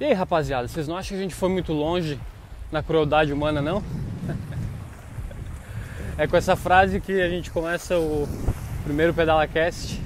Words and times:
E 0.00 0.04
aí, 0.04 0.12
rapaziada, 0.12 0.68
vocês 0.68 0.86
não 0.86 0.96
acham 0.96 1.10
que 1.10 1.14
a 1.14 1.22
gente 1.22 1.34
foi 1.34 1.48
muito 1.48 1.72
longe 1.72 2.18
na 2.70 2.82
crueldade 2.82 3.32
humana, 3.32 3.60
não? 3.60 3.82
É 6.16 6.26
com 6.26 6.36
essa 6.36 6.56
frase 6.56 7.00
que 7.00 7.20
a 7.20 7.28
gente 7.28 7.50
começa 7.50 7.96
o 7.98 8.28
primeiro 8.82 9.14
PedalaCast 9.14 10.00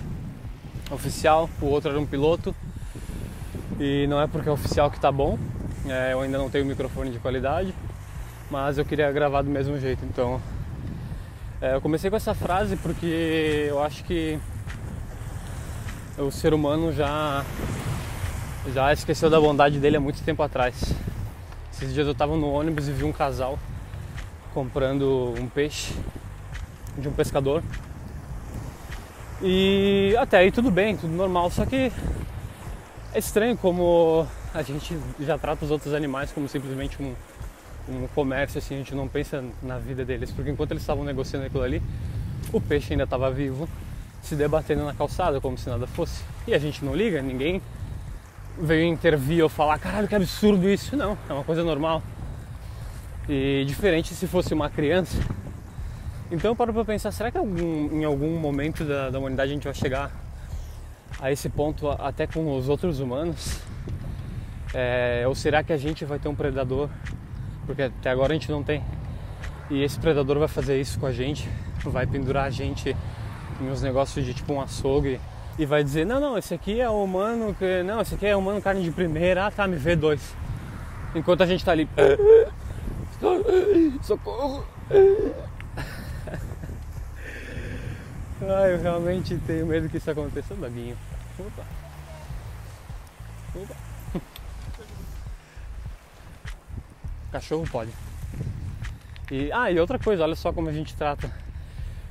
oficial, 0.91 1.48
o 1.61 1.66
outro 1.66 1.91
era 1.91 1.98
um 1.98 2.07
piloto. 2.07 2.55
E 3.80 4.07
não 4.09 4.21
é 4.21 4.27
porque 4.27 4.48
é 4.48 4.53
oficial 4.53 4.91
que 4.91 5.00
tá 5.00 5.11
bom, 5.11 5.39
é, 5.87 6.12
eu 6.12 6.21
ainda 6.21 6.39
não 6.39 6.48
tenho 6.48 6.64
microfone 6.64 7.11
de 7.11 7.19
qualidade, 7.19 7.75
mas 8.50 8.79
eu 8.79 8.84
queria 8.84 9.11
gravar 9.11 9.43
do 9.43 9.50
mesmo 9.50 9.79
jeito. 9.79 10.05
Então, 10.05 10.41
é, 11.63 11.77
eu 11.77 11.81
comecei 11.81 12.11
com 12.11 12.17
essa 12.17 12.35
frase 12.35 12.77
porque 12.77 13.67
eu 13.69 13.81
acho 13.81 14.03
que 14.03 14.37
o 16.19 16.29
ser 16.30 16.53
humano 16.53 16.93
já 16.93 17.45
já 18.75 18.93
esqueceu 18.93 19.30
da 19.30 19.41
bondade 19.41 19.79
dele 19.79 19.97
há 19.97 20.01
muito 20.01 20.23
tempo 20.25 20.43
atrás. 20.43 20.93
Esses 21.73 21.95
dias 21.95 22.06
eu 22.06 22.15
tava 22.15 22.37
no 22.37 22.51
ônibus 22.51 22.89
e 22.89 22.93
vi 22.93 23.05
um 23.05 23.12
casal 23.12 23.59
comprando 24.53 25.34
um 25.39 25.48
peixe 25.48 25.95
de 26.98 27.09
um 27.09 27.12
pescador. 27.12 27.62
E 29.41 30.17
até 30.19 30.39
aí 30.39 30.51
tudo 30.51 30.70
bem, 30.70 30.97
tudo 30.97 31.12
normal, 31.12 31.48
só 31.51 31.65
que 31.65 31.92
é 33.15 33.19
estranho 33.19 33.56
como 33.56 34.27
a 34.53 34.62
gente 34.62 34.98
já 35.20 35.39
trata 35.39 35.65
os 35.65 35.70
outros 35.70 35.95
animais 35.95 36.33
como 36.33 36.48
simplesmente 36.48 37.01
um, 37.01 37.15
um 37.88 38.06
comércio, 38.09 38.59
assim, 38.59 38.74
a 38.74 38.78
gente 38.78 38.95
não 38.95 39.09
pensa 39.09 39.45
na 39.62 39.78
vida 39.78 40.04
deles, 40.04 40.30
porque 40.30 40.50
enquanto 40.50 40.72
eles 40.72 40.82
estavam 40.82 41.04
negociando 41.04 41.46
aquilo 41.46 41.62
ali, 41.62 41.82
o 42.52 42.60
peixe 42.60 42.92
ainda 42.92 43.05
estava 43.05 43.30
vivo, 43.30 43.68
se 44.22 44.36
debatendo 44.36 44.84
na 44.84 44.95
calçada 44.95 45.41
como 45.41 45.58
se 45.58 45.68
nada 45.68 45.86
fosse. 45.86 46.22
E 46.47 46.55
a 46.55 46.58
gente 46.58 46.84
não 46.84 46.94
liga, 46.94 47.20
ninguém 47.20 47.61
veio 48.58 48.84
intervir 48.84 49.42
ou 49.42 49.48
falar, 49.48 49.78
caralho, 49.78 50.08
que 50.08 50.14
absurdo 50.14 50.69
isso. 50.69 50.97
Não, 50.97 51.16
é 51.28 51.33
uma 51.33 51.44
coisa 51.44 51.64
normal. 51.64 52.02
E 53.28 53.64
diferente 53.66 54.14
se 54.14 54.27
fosse 54.27 54.52
uma 54.52 54.69
criança. 54.69 55.17
Então 56.30 56.52
eu 56.52 56.56
paro 56.56 56.72
pra 56.72 56.84
pensar, 56.84 57.12
será 57.12 57.30
que 57.30 57.39
algum, 57.39 58.00
em 58.00 58.05
algum 58.05 58.39
momento 58.39 58.84
da, 58.84 59.11
da 59.11 59.19
humanidade 59.19 59.50
a 59.50 59.55
gente 59.55 59.64
vai 59.64 59.74
chegar 59.74 60.11
a 61.20 61.30
esse 61.30 61.48
ponto 61.48 61.89
até 61.89 62.27
com 62.27 62.56
os 62.56 62.69
outros 62.69 63.00
humanos? 63.00 63.61
É, 64.74 65.24
ou 65.27 65.34
será 65.34 65.62
que 65.62 65.72
a 65.72 65.77
gente 65.77 66.05
vai 66.05 66.19
ter 66.19 66.28
um 66.28 66.34
predador? 66.34 66.89
Porque 67.66 67.82
até 67.82 68.10
agora 68.10 68.32
a 68.32 68.34
gente 68.34 68.50
não 68.50 68.62
tem. 68.62 68.82
E 69.70 69.82
esse 69.82 69.98
predador 69.98 70.38
vai 70.38 70.48
fazer 70.48 70.80
isso 70.80 70.98
com 70.98 71.06
a 71.06 71.12
gente, 71.12 71.48
vai 71.84 72.06
pendurar 72.06 72.44
a 72.44 72.50
gente 72.50 72.96
em 73.60 73.70
uns 73.70 73.82
negócios 73.82 74.24
de 74.24 74.34
tipo 74.34 74.52
um 74.52 74.60
açougue 74.60 75.20
e 75.58 75.66
vai 75.66 75.84
dizer, 75.84 76.06
não, 76.06 76.20
não, 76.20 76.38
esse 76.38 76.55
aqui 76.55 76.80
é 76.80 76.88
humano, 76.88 77.55
que... 77.55 77.83
não, 77.83 78.00
esse 78.00 78.14
aqui 78.14 78.27
é 78.27 78.36
humano 78.36 78.60
carne 78.60 78.83
de 78.83 78.90
primeira, 78.90 79.46
ah 79.46 79.50
tá, 79.50 79.66
me 79.66 79.77
vê 79.77 79.94
dois. 79.94 80.34
Enquanto 81.14 81.42
a 81.42 81.46
gente 81.46 81.64
tá 81.64 81.72
ali. 81.72 81.88
Socorro! 84.02 84.64
Ai, 88.40 88.74
eu 88.74 88.83
realmente 88.83 89.36
tenho 89.46 89.66
medo 89.66 89.88
que 89.88 89.98
isso 89.98 90.10
aconteça, 90.10 90.55
Daguinho. 90.55 90.96
Opa. 91.38 91.62
Opa. 93.55 93.77
Cachorro 97.33 97.66
pode. 97.72 97.91
E, 99.30 99.50
ah, 99.50 99.70
e 99.70 99.80
outra 99.80 99.98
coisa, 99.98 100.22
olha 100.22 100.34
só 100.34 100.52
como 100.52 100.69
a 100.69 100.72
gente 100.72 100.94
trata. 100.94 101.30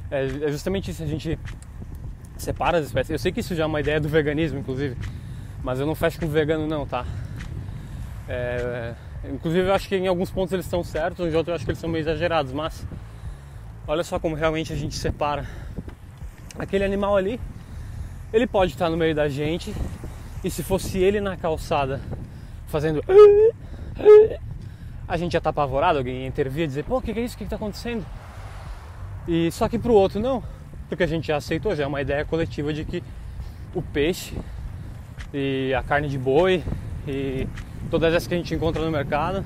É, 0.09 0.25
é 0.25 0.51
justamente 0.51 0.89
isso, 0.89 1.03
a 1.03 1.05
gente 1.05 1.37
separa 2.35 2.79
as 2.79 2.87
espécies. 2.87 3.11
Eu 3.11 3.19
sei 3.19 3.31
que 3.31 3.39
isso 3.39 3.53
já 3.53 3.63
é 3.63 3.65
uma 3.67 3.79
ideia 3.79 3.99
do 3.99 4.09
veganismo, 4.09 4.59
inclusive, 4.59 4.97
mas 5.63 5.79
eu 5.79 5.85
não 5.85 5.93
fecho 5.93 6.19
com 6.19 6.27
vegano 6.27 6.65
não, 6.67 6.87
tá? 6.87 7.05
É, 8.27 8.95
inclusive 9.31 9.67
eu 9.67 9.73
acho 9.73 9.87
que 9.87 9.95
em 9.95 10.07
alguns 10.07 10.31
pontos 10.31 10.51
eles 10.51 10.65
estão 10.65 10.83
certos, 10.83 11.31
em 11.31 11.35
outros 11.35 11.49
eu 11.49 11.55
acho 11.55 11.65
que 11.65 11.71
eles 11.71 11.79
são 11.79 11.89
meio 11.89 12.01
exagerados, 12.01 12.51
mas 12.51 12.85
olha 13.87 14.03
só 14.03 14.19
como 14.19 14.35
realmente 14.35 14.73
a 14.73 14.75
gente 14.75 14.95
separa. 14.95 15.45
Aquele 16.57 16.83
animal 16.83 17.15
ali, 17.15 17.39
ele 18.33 18.47
pode 18.47 18.71
estar 18.71 18.89
no 18.89 18.97
meio 18.97 19.13
da 19.13 19.29
gente 19.29 19.73
e 20.43 20.49
se 20.49 20.63
fosse 20.63 20.97
ele 20.97 21.21
na 21.21 21.37
calçada 21.37 22.01
fazendo 22.67 23.03
a 25.11 25.17
gente 25.17 25.33
já 25.33 25.41
tá 25.41 25.49
apavorado, 25.49 25.97
alguém 25.97 26.25
intervir 26.25 26.63
e 26.63 26.67
dizer, 26.67 26.83
pô, 26.85 26.97
o 26.97 27.01
que, 27.01 27.13
que 27.13 27.19
é 27.19 27.23
isso? 27.23 27.35
O 27.35 27.37
que, 27.37 27.43
que 27.43 27.49
tá 27.49 27.57
acontecendo? 27.57 28.05
E 29.27 29.51
só 29.51 29.67
que 29.67 29.77
pro 29.77 29.93
outro 29.93 30.19
não 30.19 30.41
porque 30.91 31.03
a 31.03 31.07
gente 31.07 31.27
já 31.27 31.37
aceitou, 31.37 31.73
já 31.73 31.85
é 31.85 31.87
uma 31.87 32.01
ideia 32.01 32.25
coletiva 32.25 32.73
de 32.73 32.83
que 32.83 33.01
o 33.73 33.81
peixe 33.81 34.37
e 35.33 35.73
a 35.73 35.81
carne 35.81 36.09
de 36.09 36.17
boi 36.17 36.61
e 37.07 37.47
todas 37.89 38.13
essas 38.13 38.27
que 38.27 38.33
a 38.33 38.37
gente 38.37 38.53
encontra 38.53 38.83
no 38.83 38.91
mercado 38.91 39.41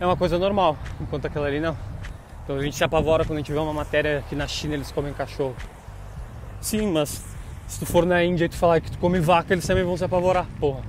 é 0.00 0.06
uma 0.06 0.16
coisa 0.16 0.38
normal, 0.38 0.78
enquanto 0.98 1.26
aquela 1.26 1.48
ali 1.48 1.60
não. 1.60 1.76
Então 2.42 2.56
a 2.56 2.62
gente 2.62 2.76
se 2.76 2.82
apavora 2.82 3.26
quando 3.26 3.36
a 3.36 3.40
gente 3.40 3.52
vê 3.52 3.58
uma 3.58 3.74
matéria 3.74 4.24
que 4.26 4.34
na 4.34 4.46
China 4.46 4.72
eles 4.72 4.90
comem 4.90 5.12
cachorro. 5.12 5.54
Sim, 6.62 6.90
mas 6.90 7.22
se 7.66 7.78
tu 7.78 7.84
for 7.84 8.06
na 8.06 8.24
Índia 8.24 8.46
e 8.46 8.48
tu 8.48 8.56
falar 8.56 8.80
que 8.80 8.90
tu 8.90 8.96
come 8.96 9.20
vaca, 9.20 9.52
eles 9.52 9.66
também 9.66 9.84
vão 9.84 9.98
se 9.98 10.04
apavorar, 10.04 10.46
porra. 10.58 10.80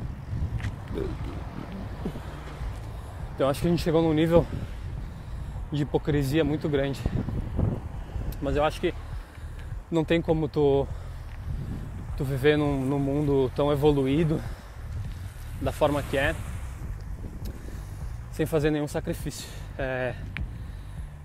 Então 3.35 3.50
acho 3.50 3.59
que 3.59 3.68
a 3.68 3.69
gente 3.69 3.84
chegou 3.84 4.01
num 4.01 4.13
nível 4.13 4.47
de 5.69 5.84
hipocrisia 5.84 6.41
muito 6.41 6.69
grande. 6.69 7.01
Mas 8.41 8.56
eu 8.56 8.63
acho 8.63 8.79
que 8.79 8.94
não 9.91 10.06
tem 10.06 10.22
como 10.22 10.47
tu, 10.47 10.88
tu 12.16 12.24
viver 12.24 12.57
num, 12.57 12.79
num 12.79 12.97
mundo 12.97 13.51
tão 13.53 13.74
evoluído 13.74 14.41
da 15.62 15.74
forma 15.74 16.01
que 16.01 16.18
é 16.18 16.34
sem 18.31 18.45
fazer 18.45 18.72
nenhum 18.72 18.88
sacrifício. 18.88 19.50
É, 19.78 20.16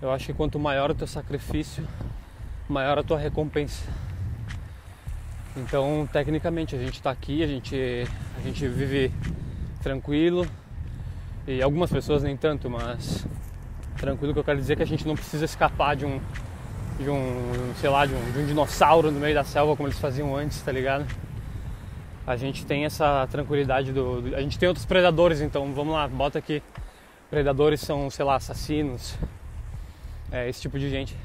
eu 0.01 0.11
acho 0.11 0.25
que 0.25 0.33
quanto 0.33 0.59
maior 0.59 0.91
o 0.91 0.95
teu 0.95 1.07
sacrifício, 1.07 1.87
maior 2.67 2.99
a 2.99 3.03
tua 3.03 3.17
recompensa. 3.17 3.87
Então, 5.55 6.09
tecnicamente, 6.11 6.75
a 6.75 6.79
gente 6.79 6.95
está 6.95 7.09
aqui, 7.09 7.41
a 7.41 7.47
gente, 7.47 8.05
a 8.37 8.41
gente 8.41 8.67
vive 8.67 9.13
tranquilo 9.81 10.45
e 11.47 11.61
algumas 11.61 11.91
pessoas 11.91 12.23
nem 12.23 12.37
tanto, 12.37 12.69
mas 12.69 13.25
tranquilo 13.97 14.33
que 14.33 14.39
eu 14.39 14.43
quero 14.43 14.59
dizer 14.59 14.75
que 14.75 14.83
a 14.83 14.87
gente 14.87 15.07
não 15.07 15.15
precisa 15.15 15.45
escapar 15.45 15.95
de 15.95 16.05
um, 16.05 16.19
de 16.99 17.09
um, 17.09 17.73
sei 17.79 17.89
lá, 17.89 18.05
de 18.05 18.13
um, 18.13 18.31
de 18.31 18.39
um 18.39 18.45
dinossauro 18.45 19.11
no 19.11 19.19
meio 19.19 19.33
da 19.33 19.43
selva 19.43 19.75
como 19.75 19.87
eles 19.87 19.99
faziam 19.99 20.35
antes, 20.35 20.61
tá 20.61 20.71
ligado? 20.71 21.05
A 22.25 22.35
gente 22.35 22.65
tem 22.65 22.85
essa 22.85 23.27
tranquilidade 23.31 23.91
do, 23.91 24.21
do, 24.21 24.35
A 24.35 24.41
gente 24.41 24.57
tem 24.57 24.67
outros 24.67 24.85
predadores, 24.85 25.41
então 25.41 25.73
vamos 25.73 25.93
lá, 25.93 26.07
bota 26.07 26.37
aqui. 26.37 26.61
Predadores 27.29 27.81
são, 27.81 28.09
sei 28.09 28.25
lá, 28.25 28.35
assassinos, 28.35 29.15
é, 30.31 30.47
esse 30.47 30.61
tipo 30.61 30.77
de 30.77 30.89
gente. 30.89 31.15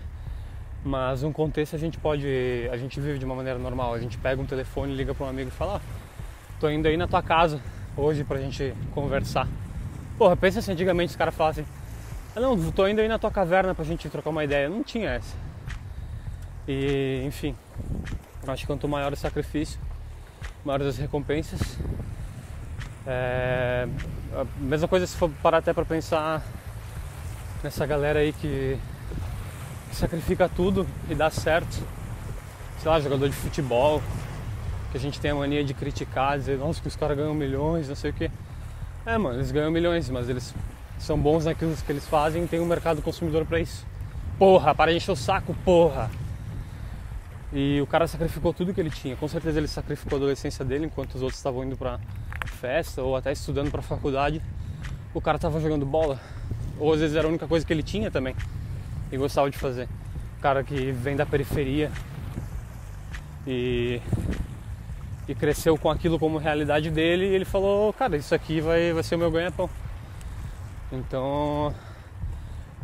Mas 0.85 1.23
um 1.23 1.33
contexto 1.33 1.75
a 1.77 1.79
gente 1.79 1.99
pode. 1.99 2.27
A 2.71 2.77
gente 2.77 3.01
vive 3.01 3.19
de 3.19 3.25
uma 3.25 3.35
maneira 3.35 3.59
normal. 3.59 3.93
A 3.93 3.99
gente 3.99 4.17
pega 4.17 4.41
um 4.41 4.47
telefone, 4.47 4.95
liga 4.95 5.15
para 5.15 5.27
um 5.27 5.29
amigo 5.29 5.49
e 5.49 5.53
fala: 5.53 5.81
oh, 5.85 6.61
tô 6.61 6.71
indo 6.71 6.87
aí 6.87 6.97
na 6.97 7.09
tua 7.09 7.23
casa 7.23 7.61
hoje 7.97 8.23
pra 8.23 8.39
gente 8.39 8.73
conversar. 8.95 9.49
Porra, 10.19 10.37
pensa 10.37 10.61
assim, 10.61 10.73
antigamente 10.73 11.11
os 11.11 11.17
caras 11.17 11.35
falavam 11.35 11.63
assim: 11.63 11.71
ah, 12.35 12.41
não, 12.41 12.71
tô 12.71 12.87
indo 12.87 13.01
aí 13.01 13.09
na 13.09 13.19
tua 13.19 13.31
caverna 13.31 13.75
pra 13.75 13.85
gente 13.85 14.09
trocar 14.09 14.31
uma 14.31 14.45
ideia. 14.45 14.69
Não 14.69 14.83
tinha 14.83 15.11
essa. 15.11 15.35
E, 16.69 17.23
enfim, 17.25 17.57
acho 18.47 18.63
que 18.63 18.67
quanto 18.67 18.89
maior 18.89 19.13
o 19.13 19.17
sacrifício, 19.17 19.81
maiores 20.65 20.87
as 20.87 20.99
recompensas. 20.99 21.79
É, 23.07 23.87
a 24.35 24.45
mesma 24.59 24.89
coisa 24.89 25.07
se 25.07 25.17
for 25.17 25.31
parar 25.43 25.59
até 25.59 25.73
para 25.73 25.85
pensar 25.85 26.43
nessa 27.63 27.87
galera 27.87 28.19
aí 28.19 28.33
que, 28.33 28.77
que, 29.89 29.97
sacrifica 29.97 30.49
tudo 30.49 30.87
e 31.09 31.15
dá 31.15 31.31
certo. 31.31 31.83
Sei 32.81 32.91
lá, 32.91 33.01
jogador 33.01 33.29
de 33.29 33.35
futebol, 33.35 34.03
que 34.91 34.99
a 34.99 35.01
gente 35.01 35.21
tem 35.21 35.31
a 35.31 35.35
mania 35.35 35.65
de 35.65 35.73
criticar, 35.73 36.39
dizer, 36.39 36.59
nossa, 36.59 36.81
que 36.81 36.89
os 36.89 36.97
caras 36.97 37.17
ganham 37.17 37.33
milhões, 37.35 37.89
não 37.89 37.97
sei 37.97 38.11
o 38.11 38.15
que. 38.15 38.31
É, 39.07 39.17
mano, 39.17 39.37
eles 39.37 39.53
ganham 39.53 39.71
milhões, 39.71 40.11
mas 40.11 40.29
eles 40.29 40.53
são 40.99 41.17
bons 41.17 41.45
naquilo 41.45 41.73
que 41.77 41.93
eles 41.93 42.05
fazem 42.09 42.43
e 42.43 42.49
tem 42.49 42.59
um 42.59 42.67
mercado 42.67 43.01
consumidor 43.01 43.47
para 43.47 43.61
isso. 43.61 43.87
Porra, 44.37 44.75
para 44.75 44.91
de 44.91 44.97
encher 44.97 45.13
o 45.13 45.17
saco, 45.17 45.55
porra! 45.65 46.11
E 47.53 47.81
o 47.81 47.87
cara 47.87 48.09
sacrificou 48.09 48.53
tudo 48.53 48.75
que 48.75 48.81
ele 48.81 48.91
tinha. 48.91 49.15
Com 49.15 49.29
certeza 49.29 49.61
ele 49.61 49.69
sacrificou 49.69 50.17
a 50.17 50.19
adolescência 50.19 50.65
dele 50.65 50.87
enquanto 50.87 51.15
os 51.15 51.23
outros 51.23 51.39
estavam 51.39 51.63
indo 51.63 51.77
para 51.77 52.01
festa 52.47 53.01
ou 53.01 53.15
até 53.15 53.31
estudando 53.31 53.71
para 53.71 53.81
faculdade. 53.81 54.43
O 55.15 55.21
cara 55.21 55.37
estava 55.37 55.61
jogando 55.61 55.87
bola. 55.87 56.21
Ou 56.77 56.93
às 56.93 56.99
vezes 56.99 57.15
era 57.15 57.29
a 57.29 57.31
única 57.31 57.47
coisa 57.47 57.65
que 57.65 57.73
ele 57.73 57.85
tinha 57.85 58.11
também 58.11 58.35
e 59.13 59.17
gostava 59.17 59.49
de 59.49 59.57
fazer. 59.57 59.89
O 60.39 60.43
cara 60.43 60.65
que 60.65 60.91
vem 60.91 61.15
da 61.15 61.25
periferia 61.25 61.93
e, 63.47 64.03
e 65.29 65.35
cresceu 65.35 65.77
com 65.77 65.91
aquilo 65.91 66.19
como 66.19 66.39
realidade 66.39 66.91
dele 66.91 67.27
e 67.27 67.35
ele 67.35 67.45
falou, 67.45 67.93
cara, 67.93 68.17
isso 68.17 68.35
aqui 68.35 68.61
vai, 68.61 68.93
vai 68.93 69.03
ser 69.03 69.17
o 69.17 69.19
meu 69.19 69.31
ganha-pão. 69.31 69.69
Então 70.93 71.75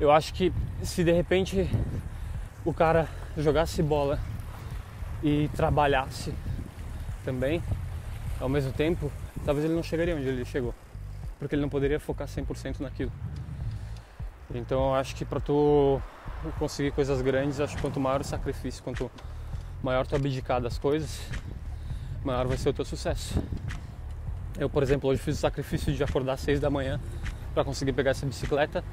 eu 0.00 0.10
acho 0.10 0.34
que 0.34 0.52
se 0.82 1.04
de 1.04 1.12
repente 1.12 1.70
o 2.64 2.74
cara 2.74 3.08
jogasse 3.36 3.82
bola 3.82 4.18
e 5.22 5.48
trabalhasse 5.54 6.34
também 7.24 7.62
ao 8.40 8.48
mesmo 8.48 8.72
tempo, 8.72 9.12
talvez 9.44 9.64
ele 9.64 9.74
não 9.74 9.82
chegaria 9.82 10.16
onde 10.16 10.26
ele 10.26 10.44
chegou, 10.44 10.74
porque 11.38 11.54
ele 11.54 11.62
não 11.62 11.68
poderia 11.68 12.00
focar 12.00 12.26
100% 12.26 12.80
naquilo. 12.80 13.12
Então 14.52 14.88
eu 14.88 14.94
acho 14.94 15.14
que 15.14 15.24
para 15.24 15.38
tu 15.38 16.02
conseguir 16.58 16.90
coisas 16.90 17.22
grandes, 17.22 17.60
acho 17.60 17.76
que 17.76 17.82
quanto 17.82 18.00
maior 18.00 18.20
o 18.20 18.24
sacrifício, 18.24 18.82
quanto 18.82 19.08
maior 19.80 20.06
tu 20.06 20.16
abdicar 20.16 20.60
das 20.60 20.76
coisas, 20.76 21.20
maior 22.24 22.46
vai 22.46 22.56
ser 22.56 22.68
o 22.68 22.72
teu 22.72 22.84
sucesso. 22.84 23.42
Eu, 24.58 24.68
por 24.68 24.82
exemplo, 24.82 25.10
hoje 25.10 25.20
fiz 25.20 25.38
o 25.38 25.40
sacrifício 25.40 25.92
de 25.92 26.04
acordar 26.04 26.34
às 26.34 26.40
6 26.40 26.60
da 26.60 26.70
manhã 26.70 27.00
para 27.54 27.64
conseguir 27.64 27.92
pegar 27.92 28.12
essa 28.12 28.26
bicicleta, 28.26 28.84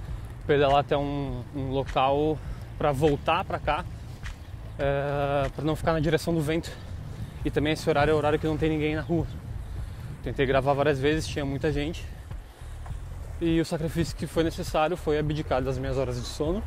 pedalar 0.47 0.79
até 0.79 0.97
um, 0.97 1.43
um 1.55 1.69
local 1.69 2.37
para 2.77 2.91
voltar 2.91 3.43
para 3.43 3.59
cá, 3.59 3.85
é, 4.77 5.45
eh, 5.45 5.49
para 5.55 5.65
não 5.65 5.75
ficar 5.75 5.93
na 5.93 5.99
direção 5.99 6.33
do 6.33 6.41
vento. 6.41 6.71
E 7.43 7.51
também 7.51 7.73
esse 7.73 7.89
horário 7.89 8.11
é 8.11 8.13
o 8.13 8.17
horário 8.17 8.39
que 8.39 8.47
não 8.47 8.57
tem 8.57 8.69
ninguém 8.69 8.95
na 8.95 9.01
rua. 9.01 9.27
Tentei 10.23 10.45
gravar 10.45 10.73
várias 10.73 10.99
vezes, 10.99 11.27
tinha 11.27 11.45
muita 11.45 11.71
gente. 11.71 12.05
E 13.41 13.61
o 13.61 13.65
sacrifício 13.65 14.15
que 14.15 14.27
foi 14.27 14.43
necessário 14.43 14.97
foi 14.97 15.17
abdicar 15.17 15.61
das 15.61 15.77
minhas 15.77 15.97
horas 15.97 16.19
de 16.19 16.27
sono, 16.27 16.59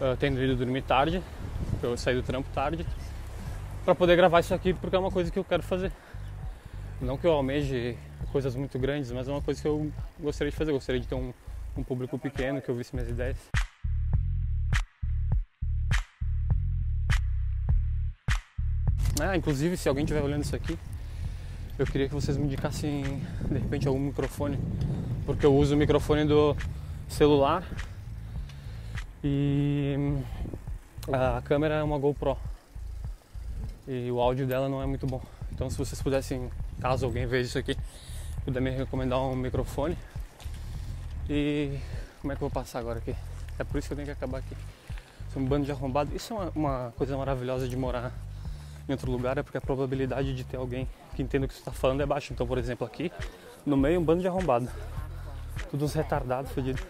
uh, 0.00 0.16
tendo 0.18 0.40
ido 0.40 0.54
dormir 0.54 0.82
tarde, 0.82 1.20
eu 1.82 1.96
saí 1.96 2.14
do 2.14 2.22
trampo 2.22 2.48
tarde, 2.54 2.86
para 3.86 3.94
poder 3.94 4.16
gravar 4.16 4.40
isso 4.40 4.52
aqui, 4.52 4.74
porque 4.74 4.96
é 4.96 4.98
uma 4.98 5.12
coisa 5.12 5.30
que 5.30 5.38
eu 5.38 5.44
quero 5.44 5.62
fazer. 5.62 5.92
Não 7.00 7.16
que 7.16 7.24
eu 7.24 7.30
almeje 7.30 7.96
coisas 8.32 8.56
muito 8.56 8.76
grandes, 8.80 9.12
mas 9.12 9.28
é 9.28 9.30
uma 9.30 9.40
coisa 9.40 9.62
que 9.62 9.68
eu 9.68 9.92
gostaria 10.18 10.50
de 10.50 10.56
fazer. 10.56 10.72
Eu 10.72 10.74
gostaria 10.74 11.00
de 11.00 11.06
ter 11.06 11.14
um, 11.14 11.32
um 11.76 11.84
público 11.84 12.18
pequeno 12.18 12.60
que 12.60 12.68
ouvisse 12.68 12.96
minhas 12.96 13.08
ideias. 13.08 13.36
Ah, 19.20 19.36
inclusive, 19.36 19.76
se 19.76 19.88
alguém 19.88 20.02
estiver 20.02 20.20
olhando 20.20 20.42
isso 20.42 20.56
aqui, 20.56 20.76
eu 21.78 21.86
queria 21.86 22.08
que 22.08 22.14
vocês 22.14 22.36
me 22.36 22.44
indicassem 22.44 23.22
de 23.48 23.58
repente 23.58 23.86
algum 23.86 24.00
microfone, 24.00 24.58
porque 25.24 25.46
eu 25.46 25.54
uso 25.54 25.76
o 25.76 25.78
microfone 25.78 26.24
do 26.24 26.56
celular 27.08 27.62
e 29.22 29.94
a 31.12 31.40
câmera 31.42 31.76
é 31.76 31.82
uma 31.84 32.00
GoPro 32.00 32.36
e 33.86 34.10
o 34.10 34.20
áudio 34.20 34.46
dela 34.46 34.68
não 34.68 34.82
é 34.82 34.86
muito 34.86 35.06
bom. 35.06 35.22
Então, 35.52 35.70
se 35.70 35.78
vocês 35.78 36.00
pudessem, 36.02 36.50
caso 36.80 37.06
alguém 37.06 37.26
veja 37.26 37.48
isso 37.48 37.58
aqui, 37.58 37.76
puder 38.44 38.60
me 38.60 38.70
recomendar 38.70 39.20
um 39.20 39.34
microfone. 39.34 39.96
E 41.28 41.78
como 42.20 42.32
é 42.32 42.36
que 42.36 42.42
eu 42.42 42.48
vou 42.48 42.50
passar 42.50 42.80
agora 42.80 42.98
aqui? 42.98 43.14
É 43.58 43.64
por 43.64 43.78
isso 43.78 43.88
que 43.88 43.92
eu 43.94 43.96
tenho 43.96 44.06
que 44.06 44.12
acabar 44.12 44.38
aqui. 44.38 44.56
Sou 45.32 45.42
um 45.42 45.46
bando 45.46 45.64
de 45.64 45.72
arrombado. 45.72 46.14
Isso 46.14 46.32
é 46.32 46.36
uma, 46.36 46.52
uma 46.54 46.92
coisa 46.96 47.16
maravilhosa 47.16 47.68
de 47.68 47.76
morar 47.76 48.12
em 48.88 48.92
outro 48.92 49.10
lugar, 49.10 49.36
é 49.36 49.42
porque 49.42 49.58
a 49.58 49.60
probabilidade 49.60 50.34
de 50.34 50.44
ter 50.44 50.56
alguém 50.56 50.88
que 51.14 51.22
entenda 51.22 51.46
o 51.46 51.48
que 51.48 51.54
você 51.54 51.60
está 51.60 51.72
falando 51.72 52.02
é 52.02 52.06
baixa. 52.06 52.32
Então, 52.32 52.46
por 52.46 52.58
exemplo, 52.58 52.86
aqui 52.86 53.10
no 53.64 53.76
meio 53.76 54.00
um 54.00 54.04
bando 54.04 54.20
de 54.20 54.28
arrombado. 54.28 54.68
Tudo 55.70 55.84
uns 55.84 55.94
retardados, 55.94 56.52
fodidos. 56.52 56.82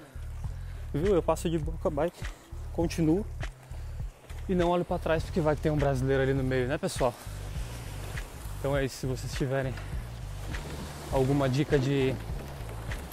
Viu? 0.92 1.14
Eu 1.14 1.22
passo 1.22 1.48
de 1.48 1.58
boa 1.58 1.76
com 1.78 1.88
a 1.88 1.90
bike, 1.90 2.22
continuo 2.72 3.24
e 4.48 4.54
não 4.54 4.68
olho 4.68 4.84
para 4.84 4.98
trás 4.98 5.22
porque 5.22 5.40
vai 5.40 5.56
ter 5.56 5.70
um 5.70 5.76
brasileiro 5.76 6.22
ali 6.22 6.34
no 6.34 6.42
meio, 6.42 6.68
né, 6.68 6.78
pessoal? 6.78 7.12
Então 8.58 8.76
é 8.76 8.84
isso. 8.84 8.96
Se 8.96 9.06
vocês 9.06 9.32
tiverem 9.32 9.74
alguma 11.12 11.48
dica 11.48 11.78
de, 11.78 12.14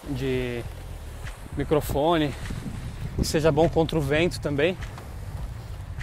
de 0.10 0.64
microfone 1.58 2.34
que 3.16 3.26
seja 3.26 3.52
bom 3.52 3.68
contra 3.70 3.98
o 3.98 4.02
vento 4.02 4.40
também, 4.40 4.78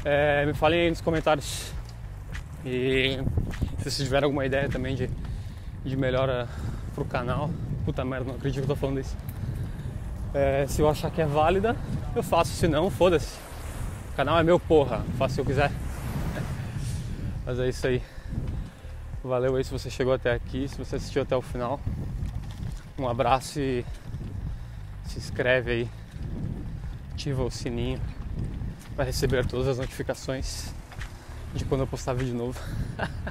é, 0.04 0.46
me 0.46 0.54
falem 0.54 0.80
aí 0.80 0.90
nos 0.90 1.00
comentários. 1.00 1.72
E 2.64 3.18
se 3.78 3.84
vocês 3.84 3.96
tiverem 3.96 4.24
alguma 4.24 4.44
ideia 4.44 4.68
também 4.68 4.94
de, 4.94 5.10
de 5.84 5.96
melhora 5.96 6.48
pro 6.94 7.04
canal, 7.04 7.50
puta 7.84 8.04
merda, 8.04 8.26
não 8.26 8.36
acredito 8.36 8.64
que 8.64 8.70
eu 8.70 8.74
tô 8.74 8.80
falando 8.80 9.00
isso. 9.00 9.16
É, 10.32 10.66
se 10.68 10.80
eu 10.80 10.88
achar 10.88 11.10
que 11.10 11.20
é 11.20 11.26
válida, 11.26 11.76
eu 12.14 12.22
faço, 12.22 12.52
se 12.52 12.68
não, 12.68 12.90
foda-se. 12.90 13.49
O 14.10 14.16
canal 14.16 14.38
é 14.38 14.42
meu, 14.42 14.58
porra, 14.58 15.04
faço 15.16 15.36
se 15.36 15.40
eu 15.40 15.44
quiser. 15.44 15.70
Mas 17.46 17.58
é 17.58 17.68
isso 17.68 17.86
aí. 17.86 18.02
Valeu 19.22 19.56
aí 19.56 19.64
se 19.64 19.70
você 19.70 19.90
chegou 19.90 20.12
até 20.12 20.32
aqui, 20.32 20.68
se 20.68 20.76
você 20.76 20.96
assistiu 20.96 21.22
até 21.22 21.36
o 21.36 21.42
final. 21.42 21.80
Um 22.98 23.08
abraço 23.08 23.58
e 23.60 23.84
se 25.06 25.18
inscreve 25.18 25.70
aí, 25.70 25.88
ativa 27.12 27.42
o 27.42 27.50
sininho 27.50 28.00
para 28.94 29.04
receber 29.04 29.46
todas 29.46 29.66
as 29.66 29.78
notificações 29.78 30.72
de 31.54 31.64
quando 31.64 31.80
eu 31.80 31.86
postar 31.86 32.12
vídeo 32.12 32.34
novo. 32.34 32.60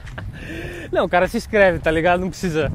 não, 0.91 1.07
cara 1.07 1.27
se 1.27 1.37
inscreve, 1.37 1.79
tá 1.79 1.91
ligado? 1.91 2.21
Não 2.21 2.29
precisa 2.29 2.71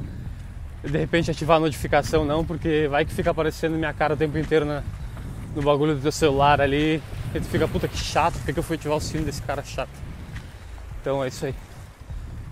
de 0.83 0.99
repente 0.99 1.31
ativar 1.31 1.57
a 1.57 1.61
notificação 1.61 2.25
não, 2.25 2.45
porque 2.45 2.87
vai 2.89 3.05
que 3.05 3.13
fica 3.13 3.31
aparecendo 3.31 3.77
minha 3.77 3.93
cara 3.93 4.15
o 4.15 4.17
tempo 4.17 4.37
inteiro 4.37 4.65
na, 4.65 4.83
no 5.55 5.63
bagulho 5.63 5.95
do 5.95 6.01
teu 6.01 6.13
celular 6.13 6.61
ali. 6.61 7.03
E 7.35 7.41
tu 7.41 7.47
fica, 7.47 7.67
puta 7.67 7.89
que 7.89 7.99
chato, 7.99 8.39
por 8.39 8.55
que 8.55 8.59
eu 8.59 8.63
fui 8.63 8.77
ativar 8.77 8.97
o 8.97 9.01
sino 9.01 9.25
desse 9.25 9.43
cara 9.43 9.65
chato? 9.65 9.91
Então 11.01 11.23
é 11.25 11.29
isso 11.29 11.47
aí. 11.47 11.55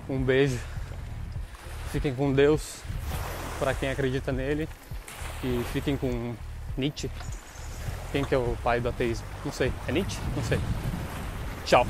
Um 0.09 0.21
beijo. 0.21 0.59
Fiquem 1.93 2.13
com 2.13 2.33
Deus, 2.33 2.79
para 3.61 3.75
quem 3.75 3.91
acredita 3.91 4.33
nele. 4.33 4.69
E 5.45 5.65
fiquem 5.73 5.97
com 5.97 6.35
Nietzsche. 6.77 7.09
Quem 8.11 8.25
que 8.25 8.35
é 8.35 8.39
o 8.39 8.57
pai 8.63 8.81
do 8.81 8.89
ateísmo? 8.89 9.25
Não 9.45 9.53
sei. 9.53 9.73
É 9.87 9.93
Nietzsche? 9.93 10.19
Não 10.35 10.43
sei. 10.43 10.59
Tchau. 11.65 11.87